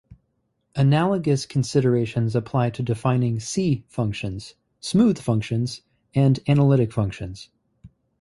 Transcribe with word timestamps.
Analogous 0.75 1.45
considerations 1.45 2.35
apply 2.35 2.71
to 2.71 2.81
defining 2.81 3.39
"C" 3.39 3.83
functions, 3.87 4.55
smooth 4.79 5.19
functions, 5.21 5.81
and 6.15 6.39
analytic 6.47 6.91
functions. 6.91 7.51